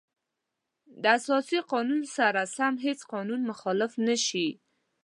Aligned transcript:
د 1.01 1.03
اساسي 1.17 1.59
قانون 1.71 2.01
سره 2.17 2.41
سم 2.55 2.73
هیڅ 2.85 2.99
قانون 3.13 3.41
مخالف 3.51 3.91
نشي. 4.07 4.47